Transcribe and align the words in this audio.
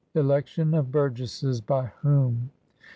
Election 0.15 0.73
of 0.73 0.91
Burgesses 0.91 1.61
by 1.61 1.91
whom. 2.01 2.49